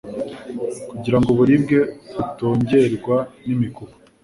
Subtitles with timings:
[0.89, 1.79] kugira ngo uburibwe
[2.15, 3.97] butongerwa n'imikuku,